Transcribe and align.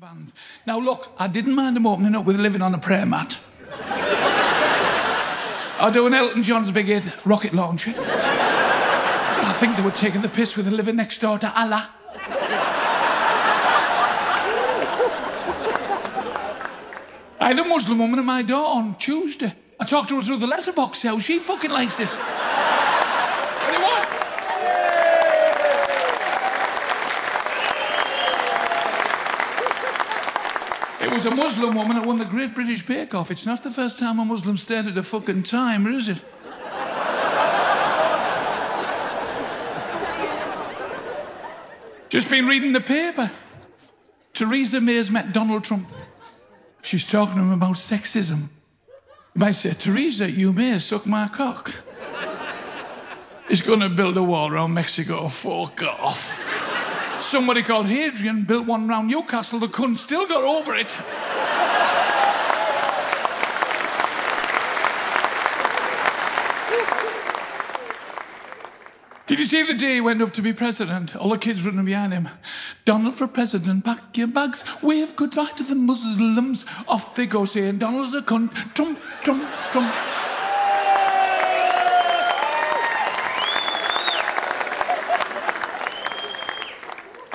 band. 0.00 0.32
Now, 0.64 0.78
look, 0.78 1.12
I 1.18 1.26
didn't 1.26 1.56
mind 1.56 1.74
them 1.74 1.84
opening 1.84 2.14
up 2.14 2.24
with 2.24 2.38
living 2.38 2.62
on 2.62 2.72
a 2.72 2.78
prayer 2.78 3.04
mat. 3.04 3.40
I 5.80 5.90
do 5.92 6.06
an 6.06 6.14
Elton 6.14 6.44
John's 6.44 6.70
big 6.70 6.86
hit, 6.86 7.16
Rocket 7.24 7.52
Launcher. 7.52 7.94
I 7.96 9.56
think 9.58 9.76
they 9.76 9.82
were 9.82 9.90
taking 9.90 10.22
the 10.22 10.28
piss 10.28 10.56
with 10.56 10.66
the 10.66 10.70
living 10.70 10.94
next 10.94 11.18
door 11.18 11.36
to 11.40 11.60
Allah. 11.60 11.90
I 17.40 17.48
had 17.48 17.58
a 17.58 17.64
Muslim 17.64 17.98
woman 17.98 18.20
at 18.20 18.24
my 18.24 18.42
door 18.42 18.76
on 18.76 18.94
Tuesday. 18.98 19.52
I 19.80 19.84
talked 19.84 20.10
to 20.10 20.16
her 20.16 20.22
through 20.22 20.36
the 20.36 20.46
letterbox, 20.46 21.02
how 21.02 21.18
she 21.18 21.40
fucking 21.40 21.72
likes 21.72 21.98
it. 21.98 22.08
It 31.00 31.12
was 31.12 31.26
a 31.26 31.34
Muslim 31.34 31.74
woman 31.74 31.96
that 31.96 32.06
won 32.06 32.18
the 32.18 32.24
Great 32.24 32.54
British 32.54 32.84
Bake 32.84 33.14
Off. 33.14 33.30
It's 33.30 33.46
not 33.46 33.62
the 33.62 33.70
first 33.70 33.98
time 33.98 34.18
a 34.18 34.24
Muslim 34.24 34.56
stayed 34.56 34.86
at 34.86 34.96
a 34.96 35.02
fucking 35.02 35.44
timer, 35.44 35.90
is 35.90 36.08
it? 36.08 36.18
Just 42.08 42.30
been 42.30 42.46
reading 42.46 42.72
the 42.72 42.80
paper. 42.80 43.30
Theresa 44.32 44.80
May's 44.80 45.10
met 45.10 45.32
Donald 45.32 45.64
Trump. 45.64 45.88
She's 46.82 47.06
talking 47.06 47.34
to 47.34 47.40
him 47.42 47.52
about 47.52 47.74
sexism. 47.74 48.48
You 49.34 49.40
might 49.40 49.52
say, 49.52 49.72
Theresa, 49.72 50.30
you 50.30 50.52
may 50.52 50.78
suck 50.78 51.06
my 51.06 51.28
cock. 51.28 51.74
He's 53.48 53.62
going 53.62 53.80
to 53.80 53.88
build 53.88 54.16
a 54.16 54.22
wall 54.22 54.50
around 54.50 54.74
Mexico. 54.74 55.28
Fuck 55.28 55.82
off. 55.82 56.67
Somebody 57.28 57.62
called 57.62 57.84
Hadrian 57.84 58.44
built 58.44 58.66
one 58.66 58.88
around 58.88 59.08
Newcastle. 59.08 59.58
The 59.58 59.66
cunt 59.66 59.98
still 59.98 60.26
got 60.26 60.42
over 60.42 60.74
it. 60.74 60.96
Did 69.26 69.38
you 69.38 69.44
see 69.44 69.62
the 69.62 69.74
day 69.74 69.96
he 69.96 70.00
went 70.00 70.22
up 70.22 70.32
to 70.32 70.40
be 70.40 70.54
president? 70.54 71.16
All 71.16 71.28
the 71.28 71.36
kids 71.36 71.66
running 71.66 71.84
behind 71.84 72.14
him. 72.14 72.30
Donald 72.86 73.14
for 73.14 73.26
president, 73.26 73.84
pack 73.84 74.16
your 74.16 74.28
bags, 74.28 74.64
wave 74.82 75.14
goodbye 75.14 75.50
to 75.56 75.62
the 75.64 75.74
Muslims. 75.74 76.64
Off 76.88 77.14
they 77.14 77.26
go 77.26 77.44
saying, 77.44 77.76
Donald's 77.76 78.14
a 78.14 78.22
cunt. 78.22 78.50
Trump, 78.74 78.98
Trump, 79.20 79.46
Trump. 79.70 80.17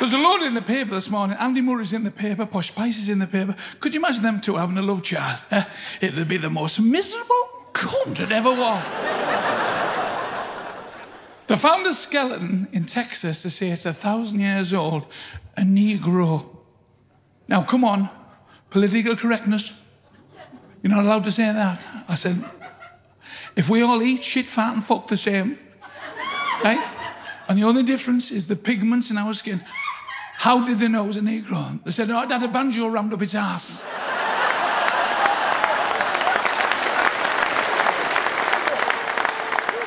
There's 0.04 0.12
a 0.12 0.18
load 0.18 0.42
in 0.42 0.54
the 0.54 0.62
paper 0.62 0.96
this 0.96 1.09
morning. 1.09 1.38
Andy 1.40 1.62
Murray's 1.62 1.94
in 1.94 2.04
the 2.04 2.12
paper, 2.12 2.46
Posh 2.46 2.68
Spice 2.68 2.98
is 2.98 3.08
in 3.08 3.20
the 3.20 3.26
paper. 3.26 3.56
Could 3.80 3.94
you 3.94 4.02
imagine 4.02 4.22
them 4.22 4.42
two 4.42 4.58
having 4.58 4.78
a 4.78 4.82
love 4.82 5.02
child? 5.02 5.40
Eh? 5.50 5.64
It'd 6.02 6.28
be 6.28 6.36
the 6.36 6.50
most 6.50 6.82
miserable 6.82 7.70
cunt 7.72 8.20
it 8.20 8.30
ever 8.30 8.50
was. 8.50 8.84
They 11.48 11.56
found 11.56 11.88
a 11.88 11.94
skeleton 11.94 12.68
in 12.74 12.84
Texas 12.84 13.44
to 13.44 13.50
say 13.50 13.70
it's 13.70 13.86
a 13.86 13.94
thousand 13.94 14.42
years 14.42 14.74
old, 14.74 15.08
a 15.56 15.62
Negro. 15.62 16.50
Now, 17.48 17.64
come 17.64 17.86
on, 17.86 18.09
political 18.72 19.16
correctness. 19.16 19.72
You're 20.81 20.94
not 20.94 21.06
allowed 21.06 21.24
to 21.24 21.31
say 21.31 21.46
that. 21.46 21.88
I 22.09 22.16
said, 22.16 22.44
if 23.56 23.70
we 23.70 23.81
all 23.81 24.02
eat 24.02 24.22
shit, 24.22 24.50
fat, 24.50 24.74
and 24.74 24.84
fuck 24.84 25.08
the 25.08 25.16
same, 25.16 25.58
right? 26.62 26.90
And 27.48 27.58
the 27.58 27.64
only 27.64 27.84
difference 27.84 28.31
is 28.31 28.48
the 28.48 28.58
pigments 28.58 29.09
in 29.09 29.18
our 29.18 29.34
skin. 29.34 29.64
How 30.44 30.60
did 30.66 30.78
they 30.80 30.90
know 30.90 31.06
it 31.06 31.08
was 31.08 31.16
a 31.16 31.22
Negro? 31.22 31.82
They 31.86 31.92
said, 31.92 32.12
oh, 32.12 32.22
it 32.22 32.30
had 32.30 32.44
a 32.44 32.50
banjo 32.50 32.90
rammed 32.90 33.14
up 33.14 33.22
its 33.22 33.34
ass. 33.34 33.84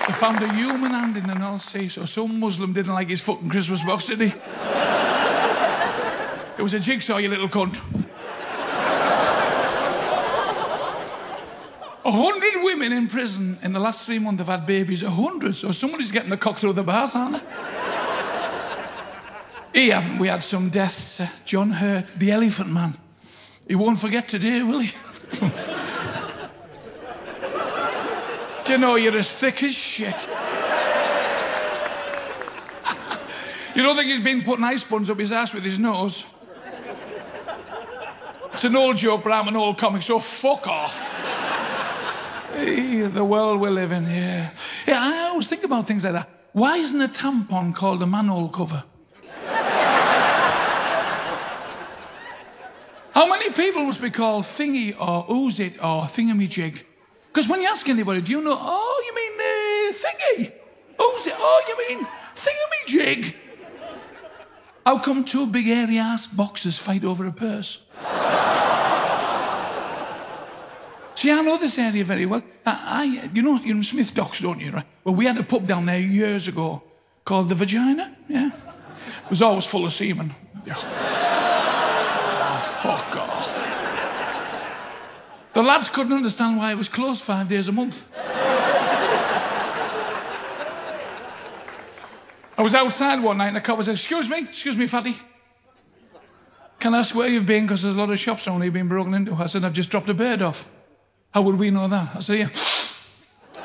They 0.07 0.15
found 0.15 0.43
a 0.43 0.51
human 0.55 0.93
hand 0.93 1.19
in 1.19 1.27
the 1.27 1.35
North 1.35 1.61
Sea, 1.61 1.89
so 1.89 2.07
some 2.07 2.41
Muslim 2.41 2.73
didn't 2.73 2.95
like 2.95 3.11
his 3.11 3.21
fucking 3.21 3.51
Christmas 3.51 3.85
box, 3.85 4.07
did 4.07 4.23
he? 4.23 4.33
It 6.57 6.63
was 6.63 6.73
a 6.73 6.81
jigsaw, 6.81 7.19
you 7.19 7.29
little 7.29 7.49
cunt. 7.49 7.79
A 12.03 12.11
hundred 12.11 12.63
women 12.63 12.93
in 12.93 13.09
prison 13.09 13.59
in 13.63 13.75
the 13.75 13.81
last 13.81 14.07
three 14.07 14.19
months 14.19 14.39
have 14.39 14.49
had 14.49 14.67
babies. 14.67 15.03
A 15.03 15.11
hundred. 15.11 15.55
So 15.55 15.71
somebody's 15.73 16.13
getting 16.13 16.31
the 16.31 16.39
cock 16.39 16.57
through 16.57 16.73
the 16.73 16.83
bars, 16.83 17.15
aren't 17.15 17.35
they? 17.35 17.86
He 19.77 19.91
haven't 19.91 20.17
we 20.17 20.29
had 20.29 20.43
some 20.43 20.71
deaths? 20.71 21.21
Uh, 21.21 21.29
John 21.45 21.71
Hurt, 21.71 22.07
the 22.17 22.31
elephant 22.31 22.73
man. 22.73 22.97
He 23.69 23.75
won't 23.75 23.99
forget 23.99 24.27
today, 24.27 24.63
will 24.63 24.79
he? 24.79 24.91
Do 28.65 28.73
you 28.73 28.79
know 28.79 28.97
you're 28.97 29.19
as 29.19 29.31
thick 29.31 29.63
as 29.63 29.75
shit? 29.75 30.09
you 33.77 33.83
don't 33.83 33.97
think 33.97 34.09
he's 34.09 34.25
been 34.25 34.45
putting 34.45 34.65
ice 34.65 34.83
buns 34.83 35.11
up 35.11 35.19
his 35.19 35.31
ass 35.31 35.53
with 35.53 35.65
his 35.65 35.79
nose? 35.79 36.25
It's 38.55 38.65
an 38.65 38.77
old 38.77 38.97
joke, 38.97 39.25
but 39.25 39.33
I'm 39.33 39.49
an 39.49 39.57
old 39.57 39.77
comic, 39.77 40.01
so 40.01 40.19
fuck 40.19 40.67
off. 40.69 41.15
The 42.55 43.23
world 43.23 43.61
we 43.61 43.69
live 43.69 43.93
in, 43.93 44.07
yeah. 44.07 44.53
Yeah, 44.87 45.01
I 45.03 45.29
always 45.29 45.49
think 45.49 45.65
about 45.65 45.87
things 45.87 46.03
like 46.03 46.15
that. 46.15 46.31
Why 46.53 46.79
isn't 46.79 46.99
a 46.99 47.09
tampon 47.09 47.75
called 47.75 48.03
a 48.03 48.07
manhole 48.07 48.49
cover? 48.49 48.83
How 53.17 53.27
many 53.49 53.69
people 53.69 53.85
must 53.85 54.03
be 54.03 54.11
called 54.11 54.45
thingy 54.45 54.95
or 54.99 55.25
ooze 55.33 55.61
it 55.61 55.79
or 55.79 56.05
thingamajig? 56.05 56.83
Because 57.29 57.49
when 57.49 57.63
you 57.63 57.69
ask 57.69 57.89
anybody, 57.89 58.21
do 58.21 58.33
you 58.33 58.43
know, 58.43 58.57
oh, 58.59 59.03
you 59.07 59.15
mean 59.15 59.33
uh, 59.41 59.93
thingy? 59.93 60.53
Ooze 61.01 61.27
it? 61.27 61.35
Oh, 61.37 61.63
you 61.69 61.77
mean 61.97 62.07
thingamajig? 62.35 63.35
How 64.85 64.99
come 64.99 65.25
two 65.25 65.47
big 65.47 65.67
hairy 65.67 65.99
ass 65.99 66.27
boxers 66.27 66.79
fight 66.79 67.05
over 67.05 67.27
a 67.27 67.33
purse? 67.33 67.83
See, 71.15 71.31
I 71.31 71.41
know 71.43 71.57
this 71.59 71.79
area 71.79 72.05
very 72.05 72.27
well. 72.27 72.43
I, 72.65 72.79
I, 72.87 73.31
you 73.33 73.43
know, 73.43 73.59
you're 73.65 73.77
in 73.77 73.83
Smith 73.83 74.15
Docks, 74.15 74.41
don't 74.41 74.61
you? 74.61 74.71
Right? 74.71 74.87
Well, 75.03 75.15
we 75.15 75.25
had 75.25 75.39
a 75.39 75.43
pub 75.43 75.67
down 75.67 75.87
there 75.87 75.99
years 75.99 76.47
ago 76.47 76.83
called 77.25 77.49
the 77.49 77.55
Vagina. 77.55 78.15
Yeah, 78.29 78.51
it 78.51 79.31
was 79.31 79.41
always 79.41 79.65
full 79.65 79.87
of 79.87 79.93
semen. 79.93 80.35
Yeah. 80.65 80.77
Oh, 82.57 82.59
fuck 82.59 83.17
off. 83.17 83.36
Lads 85.67 85.91
couldn't 85.91 86.13
understand 86.13 86.59
why 86.59 86.71
it 86.71 86.77
was 86.77 86.89
closed 86.89 87.23
five 87.25 87.49
days 87.49 87.67
a 87.67 87.73
month. 87.73 88.07
I 92.57 92.63
was 92.63 92.73
outside 92.75 93.21
one 93.21 93.39
night 93.39 93.49
and 93.49 93.57
a 93.57 93.61
cop 93.61 93.77
was 93.77 93.89
Excuse 93.89 94.31
me, 94.31 94.39
excuse 94.43 94.77
me, 94.77 94.87
fatty. 94.87 95.17
Can 96.79 96.95
I 96.95 97.01
ask 97.01 97.17
where 97.17 97.29
you've 97.29 97.47
been? 97.47 97.65
Because 97.65 97.83
there's 97.83 97.97
a 97.97 97.99
lot 97.99 98.11
of 98.11 98.19
shops 98.19 98.47
only 98.47 98.71
being 98.71 98.87
broken 98.87 99.13
into. 99.13 99.35
I 99.35 99.47
said, 99.47 99.65
I've 99.65 99.73
just 99.73 99.91
dropped 99.91 100.09
a 100.09 100.15
bird 100.15 100.41
off. 100.41 100.69
How 101.35 101.43
would 101.43 101.59
we 101.59 101.73
know 101.73 101.89
that? 101.89 102.15
I 102.15 102.21
said, 102.21 102.39
Yeah. 102.39 102.49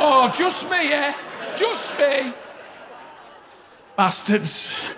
oh, 0.00 0.32
just 0.34 0.70
me, 0.70 0.90
eh? 0.90 1.12
Just 1.54 1.98
me. 1.98 2.32
Bastards. 3.94 4.94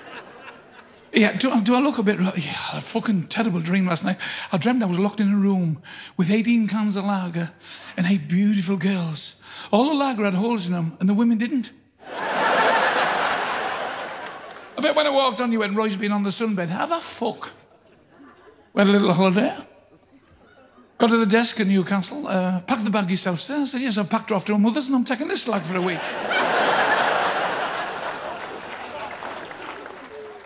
Yeah, 1.14 1.32
do, 1.32 1.60
do 1.60 1.76
I 1.76 1.80
look 1.80 1.98
a 1.98 2.02
bit. 2.02 2.19
Yeah, 2.19 2.56
a 2.72 2.80
fucking 2.80 3.28
terrible 3.28 3.60
dream 3.60 3.86
last 3.86 4.04
night. 4.04 4.16
I 4.50 4.56
dreamt 4.56 4.82
I 4.82 4.86
was 4.86 4.98
locked 4.98 5.20
in 5.20 5.32
a 5.32 5.36
room 5.36 5.80
with 6.16 6.28
18 6.30 6.66
cans 6.66 6.97
of 6.97 7.04
lager 7.04 7.52
and 7.97 8.04
eight 8.06 8.26
beautiful 8.28 8.76
girls. 8.76 9.36
All 9.70 9.88
the 9.88 9.94
lager 9.94 10.25
had 10.25 10.34
holes 10.34 10.66
in 10.66 10.72
them, 10.72 10.97
and 10.98 11.08
the 11.08 11.14
women 11.14 11.38
didn't. 11.38 11.70
I 14.76 14.80
bet 14.80 14.97
when 14.97 15.06
I 15.06 15.10
walked 15.10 15.41
on, 15.41 15.52
you 15.52 15.60
went, 15.60 15.76
Roy's 15.76 15.97
been 15.97 16.10
on 16.10 16.25
the 16.25 16.30
sunbed. 16.30 16.69
Have 16.69 16.91
a 16.91 17.00
fuck. 17.00 17.52
We 18.72 18.81
had 18.81 18.88
a 18.88 18.93
little 18.93 19.12
holiday. 19.12 19.56
Got 20.99 21.10
to 21.10 21.17
the 21.19 21.26
desk 21.26 21.60
in 21.60 21.69
Newcastle, 21.69 22.26
uh, 22.26 22.60
packed 22.62 22.84
the 22.84 22.90
bag 22.90 23.10
yourself, 23.10 23.38
sir. 23.38 23.62
I 23.62 23.64
said, 23.64 23.81
Yes, 23.81 23.99
I've 23.99 24.10
packed 24.10 24.31
her 24.31 24.37
off 24.37 24.44
to 24.46 24.52
her 24.52 24.58
mother's 24.58 24.88
and 24.88 24.96
I'm 24.96 25.05
taking 25.05 25.28
this 25.28 25.43
slag 25.43 25.62
for 25.62 25.76
a 25.76 25.82
week. 25.82 25.99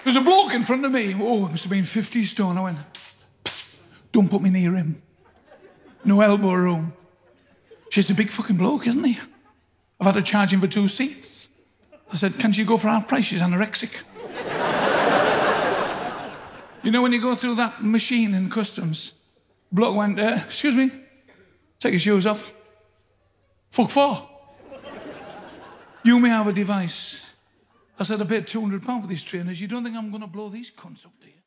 There's 0.08 0.16
a 0.16 0.22
bloke 0.22 0.54
in 0.54 0.62
front 0.62 0.86
of 0.86 0.92
me. 0.92 1.14
Oh, 1.18 1.44
it 1.44 1.50
must 1.50 1.64
have 1.64 1.70
been 1.70 1.84
50 1.84 2.24
stone. 2.24 2.56
I 2.56 2.62
went, 2.62 2.78
psst, 2.94 3.24
psst, 3.44 3.78
don't 4.10 4.30
put 4.30 4.40
me 4.40 4.48
near 4.48 4.74
him. 4.74 5.02
No 6.02 6.22
elbow 6.22 6.54
room. 6.54 6.94
She's 7.90 8.08
a 8.08 8.14
big 8.14 8.30
fucking 8.30 8.56
bloke, 8.56 8.86
isn't 8.86 9.04
he? 9.04 9.18
I've 10.00 10.06
had 10.06 10.14
to 10.14 10.22
charge 10.22 10.50
him 10.50 10.62
for 10.62 10.66
two 10.66 10.88
seats. 10.88 11.50
I 12.10 12.16
said, 12.16 12.38
can't 12.38 12.56
you 12.56 12.64
go 12.64 12.78
for 12.78 12.88
half 12.88 13.06
price? 13.06 13.26
She's 13.26 13.42
anorexic. 13.42 14.02
you 16.82 16.90
know, 16.90 17.02
when 17.02 17.12
you 17.12 17.20
go 17.20 17.34
through 17.34 17.56
that 17.56 17.84
machine 17.84 18.32
in 18.32 18.48
customs, 18.48 19.12
bloke 19.70 19.94
went, 19.94 20.18
uh, 20.18 20.40
Excuse 20.42 20.74
me, 20.74 20.90
take 21.80 21.92
your 21.92 22.00
shoes 22.00 22.26
off. 22.26 22.50
Fuck 23.72 23.90
for. 23.90 24.26
You 26.02 26.18
may 26.18 26.30
have 26.30 26.46
a 26.46 26.52
device. 26.54 27.27
I 27.98 28.04
said, 28.04 28.20
I 28.20 28.24
paid 28.24 28.46
£200 28.46 29.02
for 29.02 29.06
these 29.06 29.24
trainers. 29.24 29.60
You 29.60 29.68
don't 29.68 29.84
think 29.84 29.96
I'm 29.96 30.10
going 30.10 30.22
to 30.22 30.28
blow 30.28 30.48
these 30.48 30.70
cunts 30.70 31.04
up, 31.04 31.12
do 31.20 31.26
you? 31.26 31.32